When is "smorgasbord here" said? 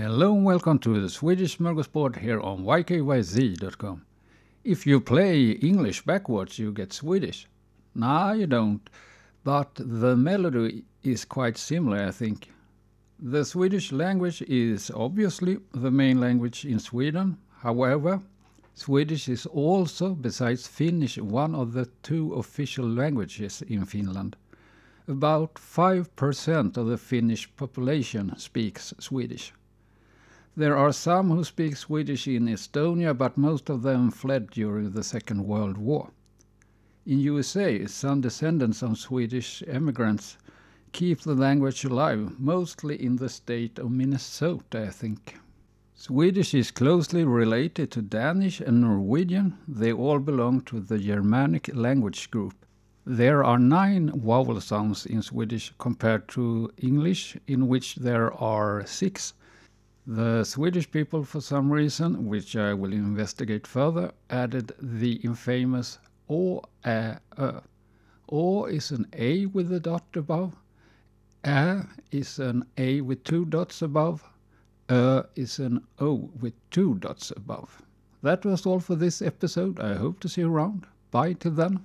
1.58-2.40